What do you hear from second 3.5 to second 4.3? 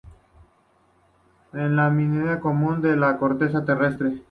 terrestre.